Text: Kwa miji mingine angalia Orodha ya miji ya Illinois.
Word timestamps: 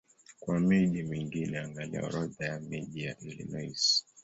Kwa 0.39 0.59
miji 0.59 1.03
mingine 1.03 1.59
angalia 1.59 2.03
Orodha 2.05 2.45
ya 2.45 2.59
miji 2.59 3.03
ya 3.03 3.19
Illinois. 3.19 4.05